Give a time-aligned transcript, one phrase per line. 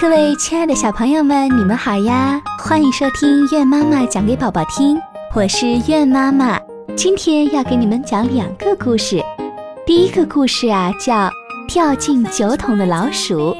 [0.00, 2.40] 各位亲爱的小朋友们，你们好呀！
[2.58, 4.98] 欢迎收听月妈妈讲给宝宝听，
[5.34, 6.58] 我是月妈妈。
[6.96, 9.22] 今天要给你们讲两个故事。
[9.84, 11.14] 第一个故事啊，叫
[11.68, 13.54] 《掉进酒桶的老鼠》，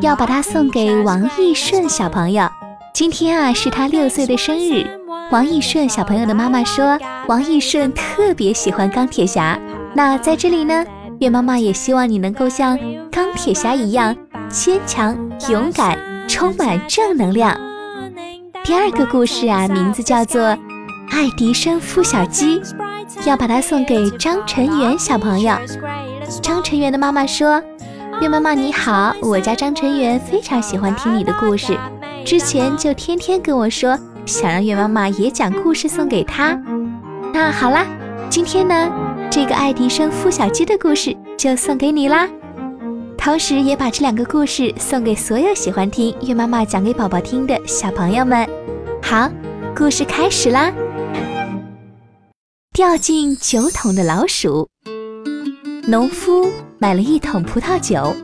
[0.00, 2.48] 要把它送给王奕顺小朋友。
[2.92, 4.84] 今天啊，是他六岁的生日。
[5.30, 6.98] 王奕顺小朋友的妈妈说，
[7.28, 9.56] 王奕顺特别喜欢钢铁侠。
[9.94, 10.84] 那在这里呢，
[11.20, 12.76] 月妈妈也希望你能够像
[13.08, 14.16] 钢铁侠一样。
[14.54, 15.18] 坚强、
[15.50, 15.98] 勇敢、
[16.28, 17.52] 充满正能量。
[18.62, 20.42] 第二个故事啊，名字叫做
[21.10, 22.60] 《爱迪生孵小鸡》，
[23.26, 25.52] 要把它送给张晨元小朋友。
[26.40, 27.60] 张晨元的妈妈说
[28.22, 31.76] ：“月妈妈你好，我家张晨元非常喜欢听你的故事，
[32.24, 36.56] 之前就天天跟我说，想让月妈妈也讲故事送给他。
[37.32, 37.84] 那好啦，
[38.30, 38.88] 今天呢，
[39.28, 42.28] 这个爱迪生孵小鸡的故事就送给你啦。”
[43.24, 48.46] 同时，也把这两个故事送给所有喜欢听月妈妈讲给宝宝听的小朋友们。
[49.02, 49.30] 好，
[49.74, 50.70] 故事开始啦！
[52.74, 54.68] 掉进酒桶的老鼠。
[55.88, 58.14] 农夫买了一桶葡萄酒，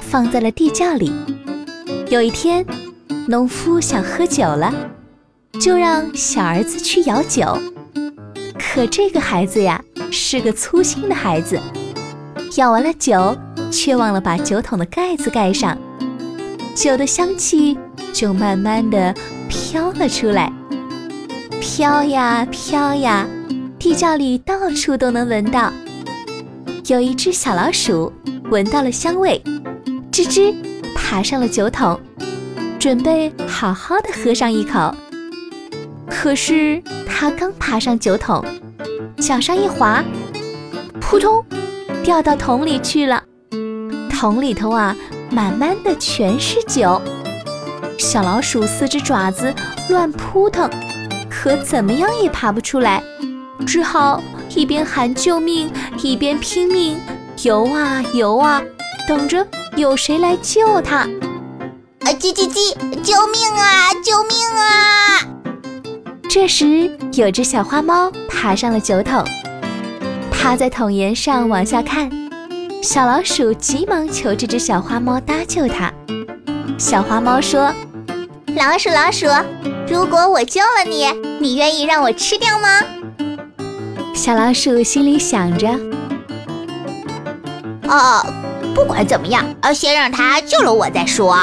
[0.00, 1.12] 放在了地窖里。
[2.10, 2.66] 有一天，
[3.28, 4.74] 农夫想喝酒了，
[5.60, 7.56] 就让小儿子去舀酒。
[8.58, 11.56] 可这个孩子呀，是个粗心的孩子，
[12.50, 13.38] 舀完了酒。
[13.70, 15.76] 却忘了把酒桶的盖子盖上，
[16.74, 17.78] 酒的香气
[18.12, 19.14] 就慢慢的
[19.48, 20.52] 飘了出来，
[21.60, 23.26] 飘呀飘呀，
[23.78, 25.72] 地窖里到处都能闻到。
[26.86, 28.12] 有一只小老鼠
[28.50, 29.42] 闻到了香味，
[30.10, 30.54] 吱吱
[30.94, 32.00] 爬上了酒桶，
[32.78, 34.94] 准备好好的喝上一口。
[36.08, 38.42] 可是它刚爬上酒桶，
[39.18, 40.02] 脚上一滑，
[40.98, 41.44] 扑通，
[42.02, 43.22] 掉到桶里去了。
[44.18, 44.96] 桶里头啊，
[45.30, 47.00] 满满的全是酒。
[47.96, 49.54] 小老鼠四只爪子
[49.88, 50.68] 乱扑腾，
[51.30, 53.00] 可怎么样也爬不出来，
[53.64, 54.20] 只好
[54.56, 55.70] 一边喊救命，
[56.02, 56.98] 一边拼命
[57.44, 58.60] 游啊游啊，
[59.06, 60.96] 等着有谁来救它。
[60.96, 62.74] 啊叽叽叽！
[63.00, 63.94] 救命啊！
[64.02, 65.28] 救命啊！
[66.28, 69.24] 这时，有只小花猫爬上了酒桶，
[70.32, 72.10] 趴在桶沿上往下看。
[72.82, 75.92] 小老鼠急忙求这只小花猫搭救它。
[76.78, 77.72] 小花猫说
[78.56, 79.26] ：“老鼠，老鼠，
[79.88, 81.06] 如果我救了你，
[81.40, 82.80] 你愿意让我吃掉吗？”
[84.14, 85.68] 小老鼠心里想着
[87.88, 88.24] ：“哦，
[88.74, 91.36] 不管怎么样，呃，先让它救了我再说。”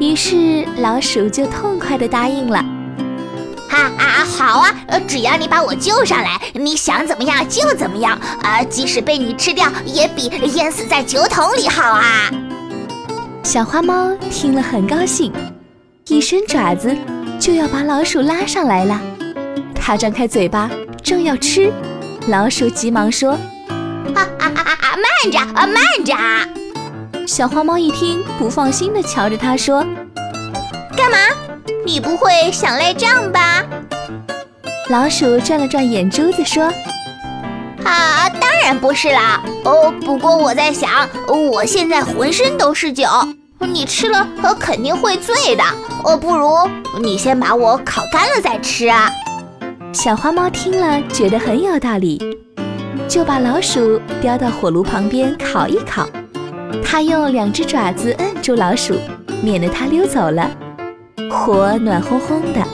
[0.00, 2.64] 于是老鼠就痛快地答应了。
[3.74, 4.74] 啊啊，好啊！
[4.86, 8.62] 呃，只要你把我救上来，你想怎么样就怎么样啊！
[8.62, 12.30] 即使被你吃掉，也比淹死在酒桶里好啊！
[13.42, 15.32] 小花猫听了很高兴，
[16.06, 16.96] 一伸爪子
[17.40, 19.00] 就要把老鼠拉上来了。
[19.74, 20.70] 它张开嘴巴
[21.02, 21.72] 正要吃，
[22.28, 23.32] 老鼠急忙说
[24.14, 24.96] ：“啊啊啊啊！
[24.96, 26.14] 慢着啊，慢着！”
[27.26, 29.84] 小花猫一听，不放心的瞧着它说
[30.96, 31.18] ：“干嘛？”
[31.84, 33.62] 你不会想赖账吧？
[34.88, 36.64] 老鼠转了转眼珠子说
[37.84, 39.42] ：“啊，当然不是啦。
[39.64, 43.06] 哦，不过我在想，我现在浑身都是酒，
[43.60, 44.26] 你吃了
[44.58, 45.62] 肯定会醉的。
[46.04, 46.50] 哦，不如
[47.00, 49.10] 你先把我烤干了再吃啊。”
[49.92, 52.18] 小花猫听了觉得很有道理，
[53.06, 56.08] 就把老鼠叼到火炉旁边烤一烤。
[56.82, 58.94] 它用两只爪子摁住老鼠，
[59.42, 60.50] 免得它溜走了。
[61.34, 62.64] 火暖烘烘的，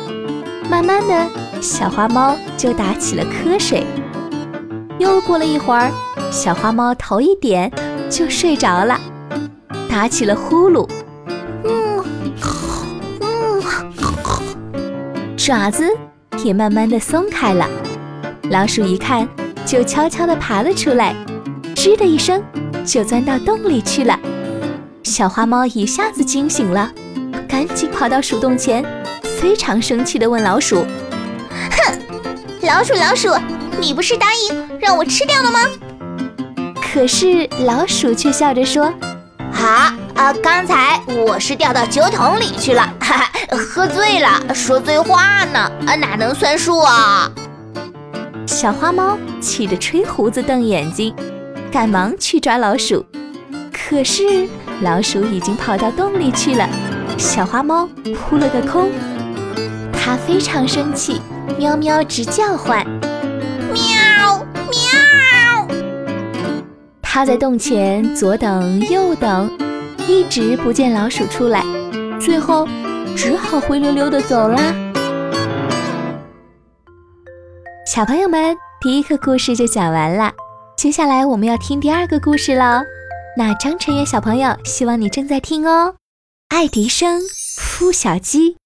[0.69, 1.27] 慢慢的
[1.63, 3.85] 小花猫就打起了瞌睡。
[4.99, 5.91] 又过了一会儿，
[6.31, 7.73] 小花猫头一点
[8.11, 9.01] 就睡着了，
[9.89, 10.87] 打起了呼噜。
[11.65, 12.05] 嗯
[13.21, 13.63] 嗯，
[15.37, 15.89] 爪子
[16.45, 17.67] 也慢慢的松开了。
[18.51, 19.27] 老鼠一看，
[19.65, 21.17] 就悄悄地爬了出来，
[21.75, 22.43] 吱的一声
[22.85, 24.19] 就钻到洞里去了。
[25.03, 26.93] 小花猫一下子惊醒了。
[27.51, 28.85] 赶紧跑到鼠洞前，
[29.41, 30.87] 非常生气地问老鼠
[31.51, 31.99] ：“哼，
[32.63, 33.29] 老鼠老鼠，
[33.81, 35.59] 你不是答应让我吃掉了吗？”
[36.81, 38.85] 可是老鼠却笑着说
[39.53, 47.31] ：“啊啊，刚才我是掉到酒桶里去了，哈哈，喝醉了，说醉话呢，啊哪能算数啊？”
[48.47, 51.15] 小花猫气得吹胡子瞪眼睛，
[51.71, 53.05] 赶忙去抓老鼠，
[53.73, 54.49] 可是
[54.83, 56.69] 老鼠已经跑到洞里去了。
[57.21, 57.87] 小花猫
[58.17, 58.91] 扑了个空，
[59.93, 61.21] 它非常生气，
[61.59, 62.83] 喵喵直叫唤，
[63.75, 65.69] 喵喵。
[67.03, 69.51] 它在洞前左等右等，
[70.09, 71.63] 一直不见老鼠出来，
[72.19, 72.67] 最后
[73.15, 74.59] 只好灰溜溜的走啦。
[77.87, 80.33] 小朋友们，第一个故事就讲完了，
[80.75, 82.83] 接下来我们要听第二个故事了。
[83.37, 85.95] 那张晨远小朋友，希望你正在听哦。
[86.51, 87.21] 爱迪生
[87.57, 88.57] 孵小鸡。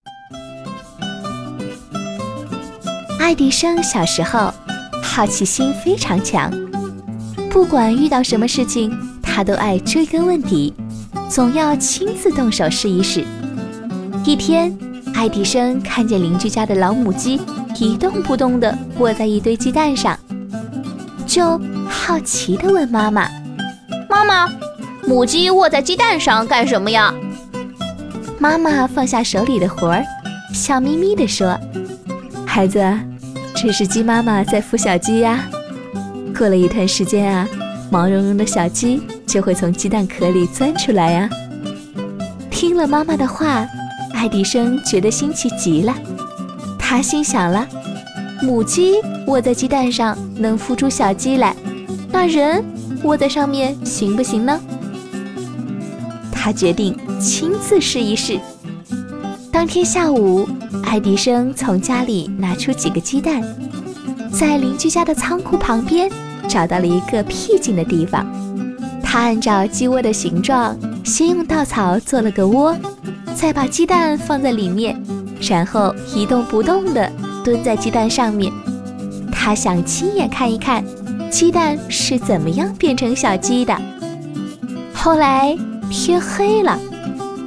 [3.20, 4.52] 爱迪生小时候
[5.02, 6.50] 好奇心非常强，
[7.50, 8.90] 不管遇到什么事情，
[9.22, 10.72] 他都爱追根问底，
[11.28, 13.22] 总要亲自动手试一试。
[14.24, 14.76] 一天，
[15.14, 17.38] 爱迪生看见邻居家的老母鸡
[17.78, 20.18] 一动不动地卧在一堆鸡蛋上，
[21.26, 23.28] 就好奇地问妈妈
[24.08, 24.50] ：“妈妈，
[25.06, 27.14] 母鸡卧在鸡蛋上干什么呀？”
[28.44, 30.04] 妈妈放下手里的活儿，
[30.52, 31.58] 笑眯眯地说
[32.46, 32.78] ：“孩子。”
[33.56, 35.48] 这是鸡妈妈在孵小鸡呀。
[36.36, 37.48] 过了一段时间啊，
[37.90, 41.30] 毛茸茸的小鸡就会从鸡蛋壳里钻出来呀。
[42.50, 43.66] 听了妈妈的话，
[44.12, 45.94] 爱迪生觉得新奇极了。
[46.78, 47.66] 他心想了：
[48.42, 48.96] 母鸡
[49.26, 51.56] 卧在鸡蛋上能孵出小鸡来，
[52.12, 52.62] 那人
[53.04, 54.60] 卧在上面行不行呢？
[56.44, 58.38] 他决定亲自试一试。
[59.50, 60.46] 当天下午。
[60.82, 63.42] 爱迪生从家里拿出几个鸡蛋，
[64.30, 66.08] 在邻居家的仓库旁边
[66.46, 68.26] 找到了一个僻静的地方。
[69.02, 72.76] 他按照鸡窝的形状，先用稻草做了个窝，
[73.34, 75.02] 再把鸡蛋放在里面，
[75.40, 77.10] 然后一动不动地
[77.42, 78.52] 蹲在鸡蛋上面。
[79.32, 80.84] 他想亲眼看一看
[81.30, 83.76] 鸡蛋是怎么样变成小鸡的。
[84.92, 85.56] 后来
[85.96, 86.78] 天黑了，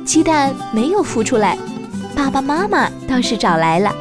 [0.03, 1.55] 鸡蛋没有孵出来。
[2.15, 3.93] 爸爸妈妈倒是找来了。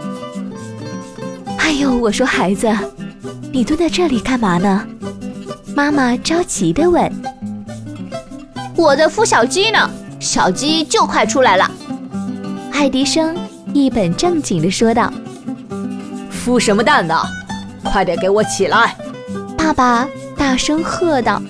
[1.59, 2.75] 哎呦，我说孩子，
[3.53, 4.87] 你蹲在这里干嘛呢？
[5.75, 7.13] 妈妈着急地问。
[8.77, 9.91] 我在孵小鸡呢，
[10.21, 11.71] 小鸡就快出来了。
[12.73, 13.37] 爱迪生
[13.75, 15.13] 一本正经地说道。
[16.33, 17.15] 孵什么蛋呢？
[17.83, 18.97] 快点给我起来！
[19.59, 21.43] 爸爸大声喝道。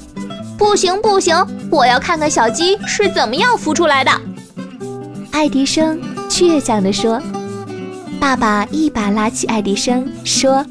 [0.59, 1.37] 不行不行，
[1.71, 4.11] 我要看看小鸡是怎么样孵出来的。
[5.31, 5.99] 爱迪生。
[6.29, 7.23] 倔强地说
[8.21, 10.63] ：“爸爸一把拉起爱迪生，说：‘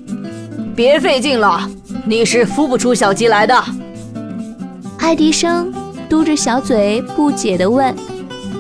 [0.76, 1.68] 别费劲了，
[2.06, 3.64] 你是孵不出小鸡来的。’”
[5.00, 5.74] 爱迪生
[6.08, 7.96] 嘟着小嘴，不解地问：“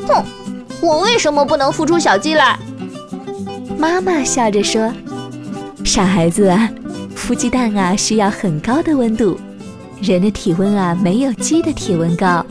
[0.07, 0.23] 哼，
[0.81, 2.57] 我为什么不能孵出小鸡来？”
[3.77, 4.91] 妈妈笑着说
[5.83, 6.57] ：“傻孩子，
[7.15, 9.37] 孵鸡蛋啊，需要很高的温度，
[10.01, 12.45] 人的体温啊，没有鸡的体温高。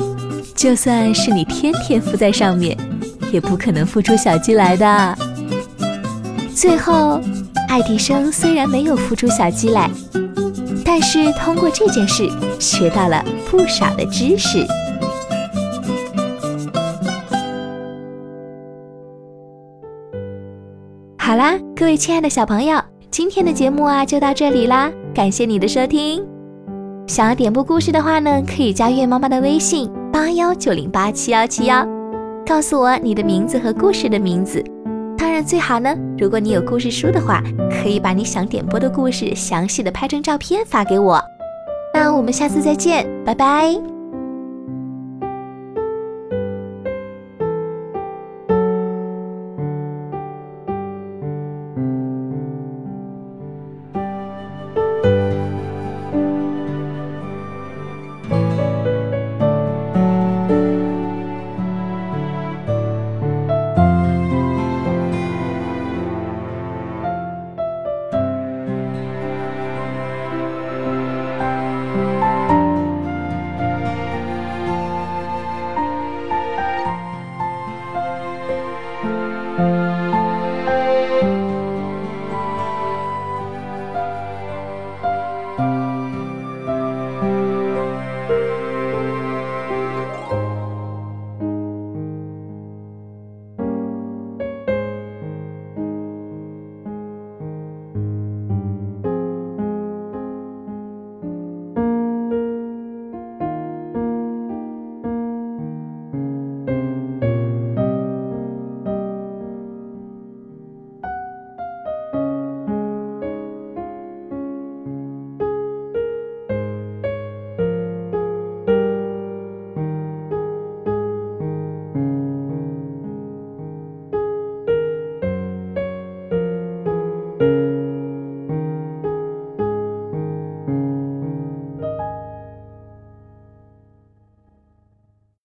[0.55, 2.77] 就算是你天天孵在上面。”
[3.33, 5.19] 也不可能孵出小鸡来的。
[6.55, 7.21] 最后，
[7.69, 9.91] 爱迪生虽然没有孵出小鸡来，
[10.85, 12.31] 但是通过这件事
[12.61, 14.65] 学到了不少的知识。
[21.19, 22.81] 好啦，各位亲爱的小朋友，
[23.11, 26.34] 今天的节目啊就到这里啦，感谢你的收听。
[27.07, 31.87] 想要点播故事的话呢，可以加月妈妈的微信八幺九零八七幺七幺。
[32.47, 34.63] 告诉我你的名字和故事的名字，
[35.17, 35.95] 当然最好呢。
[36.19, 41.23] 如果你有故事书的话，可以把你想点播的故事详细的拍成照片发给我。
[41.93, 43.94] 那我们下次再见，拜拜。